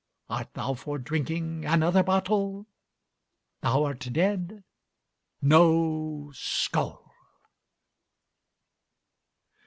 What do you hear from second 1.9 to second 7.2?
bottle? Thou art dead? No Skål!